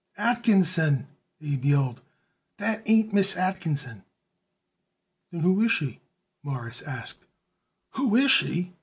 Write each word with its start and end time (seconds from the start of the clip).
"Atkinson!" 0.17 1.05
Abe 1.43 1.63
yelled. 1.63 2.01
"That 2.57 2.81
ain't 2.87 3.13
Miss 3.13 3.37
Atkinson." 3.37 4.03
"Then 5.31 5.41
who 5.41 5.61
is 5.61 5.71
she?" 5.71 5.99
Morris 6.41 6.81
asked. 6.81 7.25
"Who 7.91 8.15
is 8.15 8.31
she?" 8.31 8.73